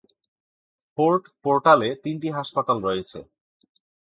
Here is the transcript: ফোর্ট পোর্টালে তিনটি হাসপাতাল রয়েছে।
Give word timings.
ফোর্ট 0.97 1.23
পোর্টালে 1.43 1.89
তিনটি 2.03 2.27
হাসপাতাল 2.37 2.77
রয়েছে। 2.87 3.19